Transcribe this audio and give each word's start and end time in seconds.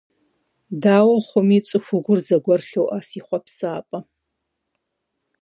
Дауэ 0.81 1.17
хъуми, 1.25 1.59
цӏыхугур 1.67 2.19
зэгуэр 2.25 2.61
лъоӏэс 2.69 3.09
и 3.19 3.21
хъуэпсапӏэм. 3.25 4.05